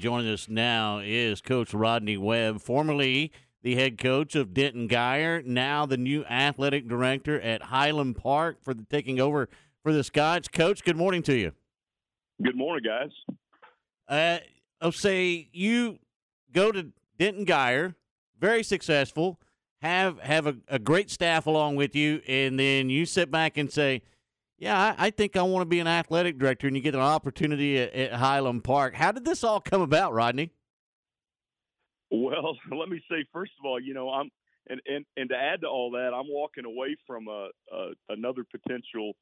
[0.00, 5.86] Joining us now is Coach Rodney Webb, formerly the head coach of Denton Guyer, now
[5.86, 9.48] the new athletic director at Highland Park for the, taking over
[9.82, 10.46] for the Scots.
[10.46, 11.50] Coach, good morning to you.
[12.40, 13.10] Good morning, guys.
[14.06, 14.38] Uh,
[14.80, 15.98] I'll say you
[16.52, 17.96] go to Denton Guyer,
[18.38, 19.40] very successful,
[19.82, 23.72] have have a, a great staff along with you, and then you sit back and
[23.72, 24.02] say–
[24.58, 27.00] yeah, I, I think I want to be an athletic director, and you get an
[27.00, 28.94] opportunity at, at Highland Park.
[28.94, 30.50] How did this all come about, Rodney?
[32.10, 34.30] Well, let me say first of all, you know, I'm
[34.68, 38.44] and and and to add to all that, I'm walking away from a, a another
[38.44, 39.12] potential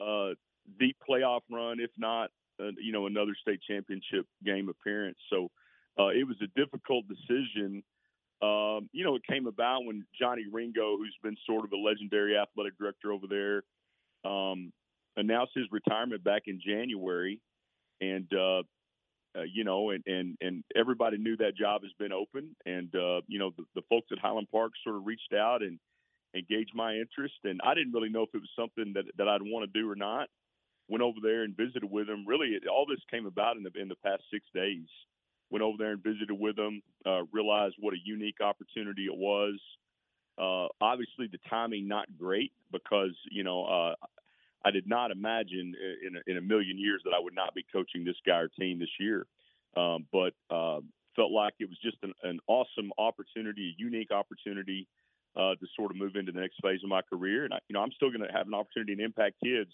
[0.00, 0.34] uh,
[0.78, 2.30] deep playoff run, if not,
[2.60, 5.18] uh, you know, another state championship game appearance.
[5.30, 5.48] So
[5.98, 7.82] uh, it was a difficult decision.
[8.42, 12.36] Um, you know, it came about when Johnny Ringo, who's been sort of a legendary
[12.36, 13.62] athletic director over there,
[14.26, 14.72] um,
[15.16, 17.40] announced his retirement back in January,
[18.00, 18.62] and uh,
[19.36, 23.20] uh, you know, and, and and everybody knew that job has been open, and uh,
[23.26, 25.78] you know, the, the folks at Highland Park sort of reached out and
[26.34, 29.42] engaged my interest, and I didn't really know if it was something that that I'd
[29.42, 30.28] want to do or not.
[30.88, 32.24] Went over there and visited with them.
[32.26, 34.86] Really, it, all this came about in the in the past six days.
[35.50, 36.80] Went over there and visited with them.
[37.04, 39.58] Uh, realized what a unique opportunity it was.
[40.38, 43.94] Uh, obviously, the timing not great because you know uh,
[44.66, 47.64] I did not imagine in a, in a million years that I would not be
[47.72, 49.26] coaching this Guyer team this year.
[49.76, 50.80] Um, but uh,
[51.14, 54.88] felt like it was just an, an awesome opportunity, a unique opportunity
[55.36, 57.44] uh, to sort of move into the next phase of my career.
[57.44, 59.70] And I, you know, I'm still going to have an opportunity to impact kids,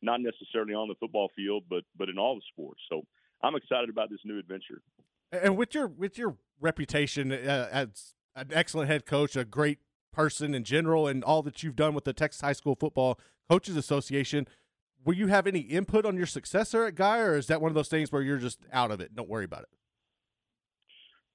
[0.00, 2.80] not necessarily on the football field, but but in all the sports.
[2.90, 3.02] So
[3.44, 4.82] I'm excited about this new adventure.
[5.30, 9.78] And with your with your reputation uh, as an excellent head coach, a great
[10.12, 13.76] person in general, and all that you've done with the Texas High School Football Coaches
[13.76, 14.46] Association.
[15.04, 17.74] Will you have any input on your successor at Guy, or is that one of
[17.74, 19.14] those things where you're just out of it?
[19.14, 19.68] Don't worry about it.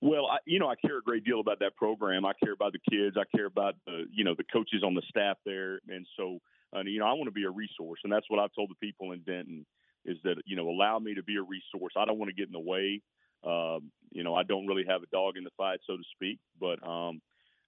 [0.00, 2.24] Well, I, you know, I care a great deal about that program.
[2.24, 3.16] I care about the kids.
[3.18, 6.38] I care about the, you know, the coaches on the staff there, and so,
[6.76, 8.86] uh, you know, I want to be a resource, and that's what I've told the
[8.86, 9.66] people in Denton
[10.04, 11.92] is that you know, allow me to be a resource.
[11.96, 13.02] I don't want to get in the way.
[13.44, 16.38] Um, you know, I don't really have a dog in the fight, so to speak,
[16.58, 17.20] but um,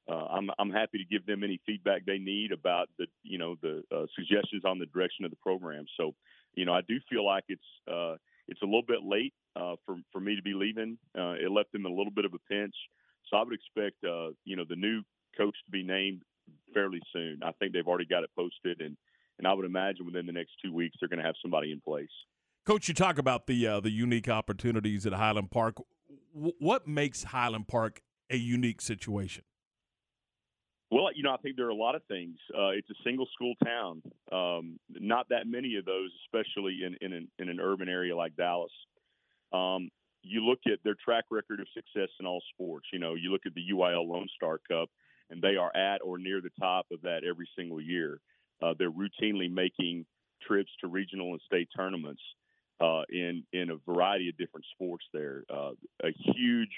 [0.08, 3.56] uh, I'm I'm happy to give them any feedback they need about the you know
[3.60, 5.84] the uh, suggestions on the direction of the program.
[5.96, 6.14] So,
[6.54, 8.16] you know, I do feel like it's uh,
[8.46, 10.98] it's a little bit late uh, for for me to be leaving.
[11.16, 12.74] Uh, it left them a little bit of a pinch.
[13.28, 15.02] So I would expect uh, you know the new
[15.36, 16.22] coach to be named
[16.72, 17.40] fairly soon.
[17.42, 18.96] I think they've already got it posted, and
[19.38, 21.80] and I would imagine within the next two weeks they're going to have somebody in
[21.80, 22.08] place.
[22.64, 25.76] Coach, you talk about the the unique opportunities at Highland Park.
[26.34, 29.44] W- what makes Highland Park a unique situation?
[30.90, 32.38] Well, you know, I think there are a lot of things.
[32.54, 34.02] Uh, it's a single school town.
[34.32, 38.36] Um, not that many of those, especially in in an, in an urban area like
[38.36, 38.72] Dallas.
[39.52, 39.90] Um,
[40.22, 42.86] you look at their track record of success in all sports.
[42.92, 44.88] You know, you look at the UIL Lone Star Cup,
[45.30, 48.20] and they are at or near the top of that every single year.
[48.62, 50.06] Uh, they're routinely making
[50.46, 52.22] trips to regional and state tournaments
[52.80, 55.04] uh, in in a variety of different sports.
[55.12, 55.72] There, uh,
[56.02, 56.74] a huge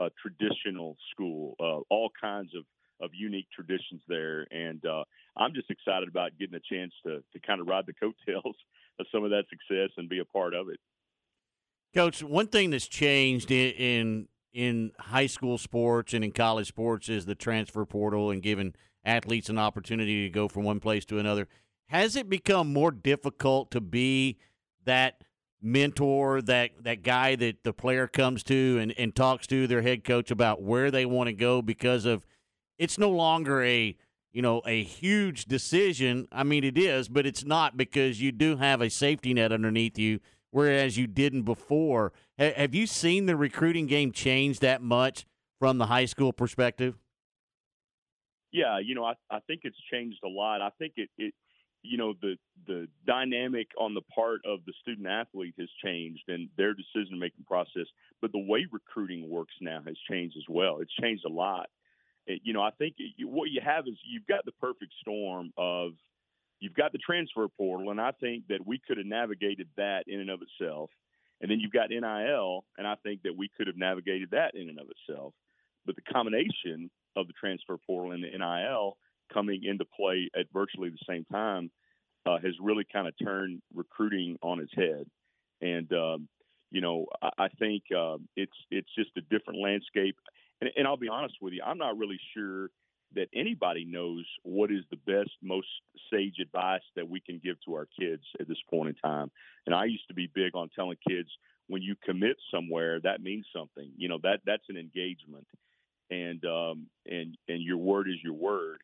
[0.00, 2.64] uh, traditional school, uh, all kinds of
[3.00, 4.46] of unique traditions there.
[4.50, 5.04] And uh,
[5.36, 8.56] I'm just excited about getting a chance to to kind of ride the coattails
[8.98, 10.78] of some of that success and be a part of it.
[11.94, 17.08] Coach, one thing that's changed in, in in high school sports and in college sports
[17.08, 18.74] is the transfer portal and giving
[19.04, 21.46] athletes an opportunity to go from one place to another.
[21.88, 24.38] Has it become more difficult to be
[24.84, 25.22] that
[25.62, 30.04] mentor, that that guy that the player comes to and, and talks to their head
[30.04, 32.24] coach about where they want to go because of
[32.78, 33.96] it's no longer a
[34.32, 36.28] you know a huge decision.
[36.30, 39.98] I mean, it is, but it's not because you do have a safety net underneath
[39.98, 40.20] you,
[40.50, 42.12] whereas you didn't before.
[42.38, 45.26] H- have you seen the recruiting game change that much
[45.58, 46.98] from the high school perspective?
[48.52, 50.62] Yeah, you know, I, I think it's changed a lot.
[50.62, 51.34] I think it, it
[51.86, 56.48] you know the the dynamic on the part of the student athlete has changed and
[56.56, 57.86] their decision making process
[58.20, 61.68] but the way recruiting works now has changed as well it's changed a lot
[62.26, 65.92] you know, I think what you have is you've got the perfect storm of
[66.60, 70.20] you've got the transfer portal, and I think that we could have navigated that in
[70.20, 70.90] and of itself.
[71.40, 74.70] And then you've got NIL, and I think that we could have navigated that in
[74.70, 75.34] and of itself.
[75.84, 78.96] But the combination of the transfer portal and the NIL
[79.32, 81.70] coming into play at virtually the same time
[82.24, 85.04] uh, has really kind of turned recruiting on its head.
[85.60, 86.28] And um,
[86.70, 90.16] you know, I, I think uh, it's it's just a different landscape
[90.60, 92.70] and, and I'll be honest with you, I'm not really sure
[93.14, 95.68] that anybody knows what is the best, most
[96.12, 99.30] sage advice that we can give to our kids at this point in time.
[99.64, 101.28] And I used to be big on telling kids
[101.68, 103.90] when you commit somewhere, that means something.
[103.96, 105.46] You know that that's an engagement,
[106.10, 108.80] and um, and and your word is your word.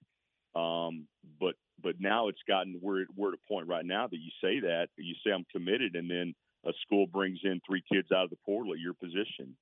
[0.54, 1.06] Um,
[1.40, 4.60] but but now it's gotten we're we're at a point right now that you say
[4.60, 6.34] that you say I'm committed, and then
[6.64, 9.56] a school brings in three kids out of the portal at your position,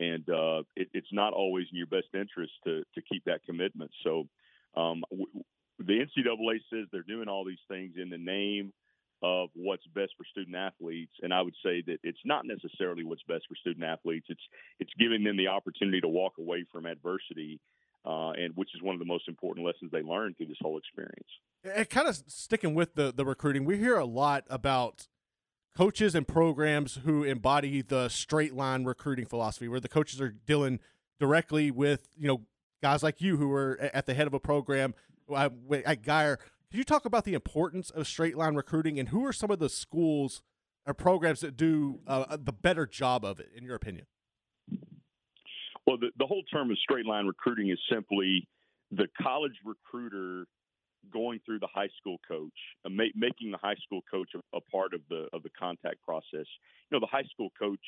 [0.00, 3.90] and uh, it, it's not always in your best interest to to keep that commitment.
[4.02, 4.26] So
[4.76, 5.44] um, w-
[5.78, 8.72] the NCAA says they're doing all these things in the name
[9.22, 13.22] of what's best for student athletes, and I would say that it's not necessarily what's
[13.28, 14.26] best for student athletes.
[14.30, 14.42] It's
[14.80, 17.60] it's giving them the opportunity to walk away from adversity,
[18.06, 20.78] uh, and which is one of the most important lessons they learn through this whole
[20.78, 21.28] experience.
[21.62, 25.06] And kind of sticking with the the recruiting, we hear a lot about
[25.76, 30.80] coaches and programs who embody the straight line recruiting philosophy, where the coaches are dealing
[31.18, 32.42] directly with you know
[32.82, 34.94] guys like you who are at the head of a program
[35.34, 35.50] uh,
[35.84, 36.38] at Guyer.
[36.70, 39.58] Could you talk about the importance of straight line recruiting and who are some of
[39.58, 40.42] the schools
[40.86, 44.06] or programs that do uh, the better job of it, in your opinion?
[45.86, 48.46] Well, the, the whole term of straight line recruiting is simply
[48.92, 50.44] the college recruiter
[51.12, 52.52] going through the high school coach,
[52.84, 56.02] uh, ma- making the high school coach a, a, part of the of the contact
[56.02, 56.46] process.
[56.90, 57.80] You know, the high school coach,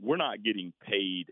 [0.00, 1.26] we're not getting paid.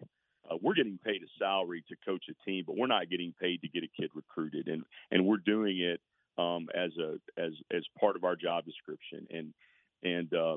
[0.51, 3.61] Uh, we're getting paid a salary to coach a team, but we're not getting paid
[3.63, 6.01] to get a kid recruited, and and we're doing it
[6.39, 9.27] um, as a as as part of our job description.
[9.31, 9.55] And
[10.03, 10.57] and uh,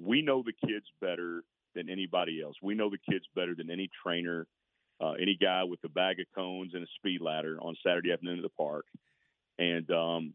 [0.00, 1.42] we know the kids better
[1.74, 2.56] than anybody else.
[2.62, 4.46] We know the kids better than any trainer,
[5.00, 8.38] uh, any guy with a bag of cones and a speed ladder on Saturday afternoon
[8.38, 8.86] at the park.
[9.58, 10.34] And um,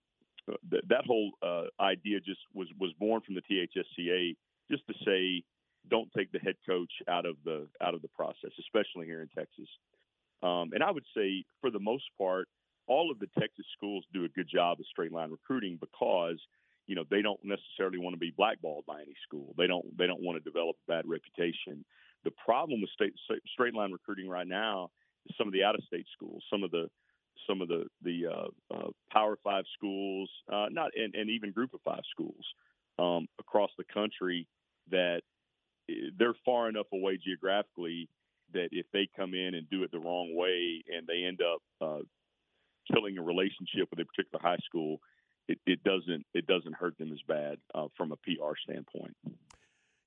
[0.70, 4.36] th- that whole uh, idea just was was born from the THSCA,
[4.70, 5.44] just to say,
[5.90, 9.30] don't take the head coach out of the out of the process, especially here in
[9.30, 9.68] Texas.
[10.44, 12.48] Um, and I would say, for the most part,
[12.88, 16.40] all of the Texas schools do a good job of straight line recruiting because
[16.88, 19.54] you know they don't necessarily want to be blackballed by any school.
[19.58, 21.86] They don't they don't want to develop a bad reputation.
[22.24, 23.14] The problem with state,
[23.54, 24.90] straight line recruiting right now
[25.28, 26.88] is some of the out of state schools, some of the
[27.48, 31.74] some of the the uh, uh, Power Five schools, uh, not and, and, even Group
[31.74, 32.46] of Five schools
[33.00, 34.48] um, across the country
[34.90, 35.22] that
[35.90, 38.10] eh, they're far enough away geographically
[38.54, 41.62] that if they come in and do it the wrong way and they end up
[41.82, 42.02] uh,
[42.94, 45.00] killing a relationship with a particular high school,
[45.48, 49.16] it, it doesn't it doesn't hurt them as bad uh, from a PR standpoint.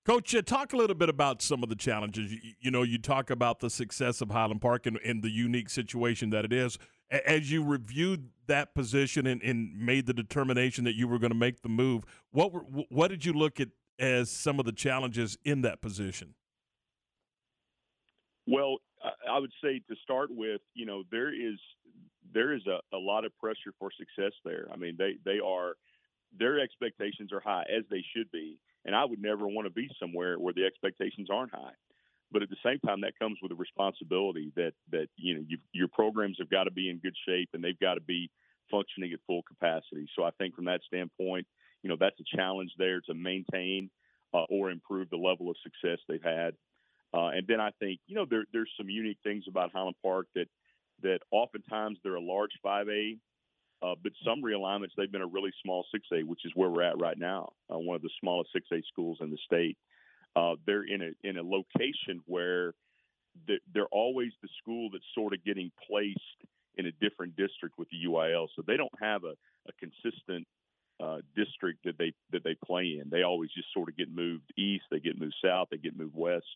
[0.05, 2.31] Coach, uh, talk a little bit about some of the challenges.
[2.31, 5.71] You, you, know, you talk about the success of Highland Park and, and the unique
[5.71, 6.79] situation that it is.
[7.11, 11.39] As you reviewed that position and, and made the determination that you were going to
[11.39, 13.69] make the move, what were, what did you look at
[13.99, 16.35] as some of the challenges in that position?
[18.47, 18.79] Well,
[19.31, 21.59] I would say to start with, you know, there is
[22.33, 24.67] there is a, a lot of pressure for success there.
[24.73, 25.75] I mean, they they are
[26.37, 29.89] their expectations are high as they should be, and I would never want to be
[30.01, 31.75] somewhere where the expectations aren't high.
[32.35, 35.87] But at the same time, that comes with a responsibility that that you know your
[35.87, 38.29] programs have got to be in good shape and they've got to be
[38.73, 40.09] functioning at full capacity.
[40.17, 41.47] So I think from that standpoint,
[41.85, 43.89] you know that's a challenge there to maintain
[44.35, 46.55] uh, or improve the level of success they've had.
[47.15, 50.27] Uh, and then I think you know there, there's some unique things about Highland Park
[50.35, 50.49] that
[51.03, 53.17] that oftentimes they're a large 5A,
[53.81, 57.01] uh, but some realignments they've been a really small 6A, which is where we're at
[57.01, 59.79] right now, uh, one of the smallest 6A schools in the state.
[60.37, 62.75] Uh, they're in a in a location where
[63.47, 66.21] they're always the school that's sort of getting placed
[66.77, 69.35] in a different district with the UIL, so they don't have a,
[69.69, 70.47] a consistent
[71.03, 73.11] uh, district that they that they play in.
[73.11, 76.15] They always just sort of get moved east, they get moved south, they get moved
[76.15, 76.47] west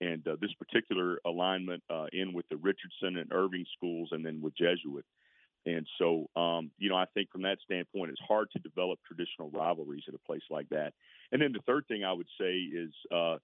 [0.00, 4.40] and uh, this particular alignment uh, in with the Richardson and Irving schools, and then
[4.40, 5.04] with Jesuit.
[5.66, 9.50] And so, um, you know, I think from that standpoint, it's hard to develop traditional
[9.50, 10.94] rivalries at a place like that.
[11.32, 13.36] And then the third thing I would say is uh,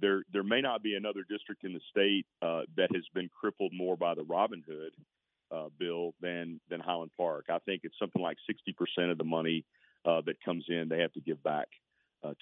[0.00, 3.72] there there may not be another district in the state uh, that has been crippled
[3.74, 4.92] more by the Robin Hood
[5.50, 7.46] uh, bill than than Highland Park.
[7.50, 9.64] I think it's something like 60% of the money
[10.04, 11.68] uh, that comes in they have to give back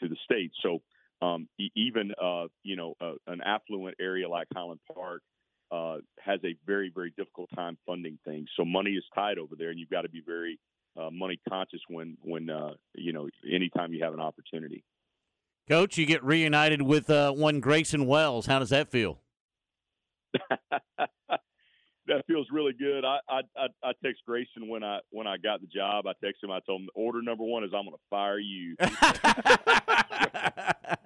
[0.01, 0.53] to the state.
[0.63, 0.81] So
[1.23, 5.23] um, even uh, you know uh, an affluent area like Highland Park
[5.71, 8.49] uh, has a very very difficult time funding things.
[8.57, 10.59] So money is tight over there, and you've got to be very
[10.97, 14.85] uh, money conscious when when uh, you know anytime you have an opportunity.
[15.69, 18.47] Coach, you get reunited with uh, one Grayson Wells.
[18.47, 19.21] How does that feel?
[22.07, 23.05] that feels really good.
[23.05, 26.07] I, I I I text Grayson when I when I got the job.
[26.07, 26.51] I text him.
[26.51, 28.77] I told him order number one is I'm going to fire you.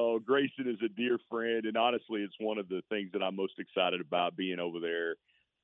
[0.00, 3.36] so Grayson is a dear friend, and honestly, it's one of the things that I'm
[3.36, 5.16] most excited about being over there.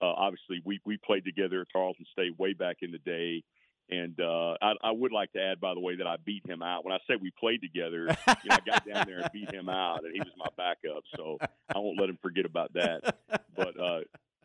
[0.03, 3.43] Uh, obviously, we we played together at Tarleton State way back in the day,
[3.89, 6.61] And uh, I, I would like to add, by the way, that I beat him
[6.61, 6.85] out.
[6.85, 8.09] When I say we played together,
[8.43, 11.05] you know, I got down there and beat him out, and he was my backup.
[11.17, 11.39] So
[11.73, 13.19] I won't let him forget about that.
[13.57, 14.01] But uh,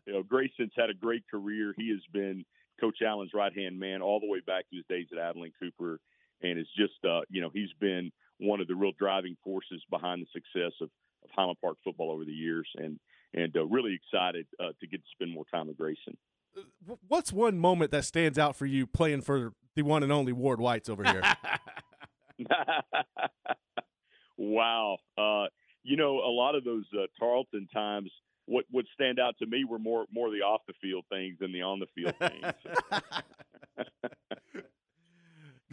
[0.06, 1.74] you know, Grayson's had a great career.
[1.76, 2.44] He has been
[2.80, 5.98] Coach Allen's right hand man all the way back to his days at Abilene Cooper,
[6.42, 10.22] and it's just uh, you know he's been one of the real driving forces behind
[10.22, 10.90] the success of,
[11.24, 12.98] of Highland Park football over the years, and
[13.34, 16.16] and uh, really excited uh, to get to spend more time with Grayson.
[17.08, 20.60] What's one moment that stands out for you playing for the one and only Ward
[20.60, 21.22] Whites over here?
[24.36, 24.98] wow.
[25.16, 25.46] Uh,
[25.82, 28.10] you know, a lot of those uh, Tarleton times,
[28.46, 31.52] what would stand out to me were more more the off the field things than
[31.52, 32.52] the on the field things.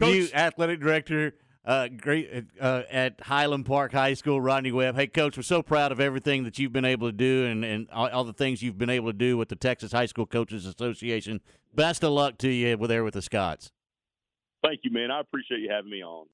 [0.00, 4.96] you athletic director uh, great uh, at Highland Park High School, Rodney Webb.
[4.96, 7.88] Hey, coach, we're so proud of everything that you've been able to do and, and
[7.90, 10.64] all, all, the things you've been able to do with the Texas High School Coaches
[10.64, 11.40] Association.
[11.74, 13.72] Best of luck to you there with the Scots.
[14.62, 15.10] Thank you, man.
[15.10, 16.26] I appreciate you having me on.